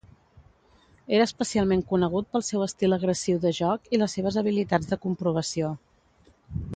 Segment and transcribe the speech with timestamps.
[1.17, 5.71] Era especialment conegut pel seu estil agressiu de joc i les seves habilitats de comprovació.